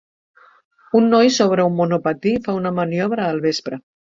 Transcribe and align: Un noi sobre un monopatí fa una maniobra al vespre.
Un 0.99 1.09
noi 1.11 1.29
sobre 1.35 1.67
un 1.73 1.77
monopatí 1.81 2.35
fa 2.49 2.59
una 2.63 2.75
maniobra 2.81 3.31
al 3.35 3.47
vespre. 3.49 3.83